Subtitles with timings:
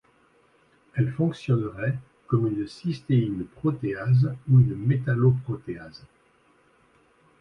[0.95, 1.95] Elle fonctionnerait
[2.25, 6.07] comme une cystéine protéase ou une métalloprotéase.